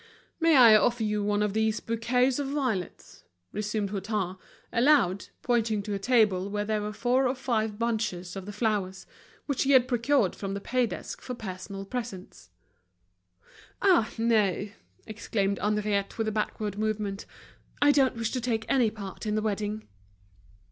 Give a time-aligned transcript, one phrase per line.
[0.39, 4.35] "May I offer you one of these bouquets of violets?" resumed Hutin,
[4.73, 9.05] aloud, pointing to a table where there were four or five bunches of the flowers,
[9.45, 12.49] which he had procured from the paydesk for personal presents.
[13.83, 14.69] "Ah, no!"
[15.05, 17.27] exclaimed Henriette, with a backward movement.
[17.79, 19.87] "I don't wish to take any part in the wedding."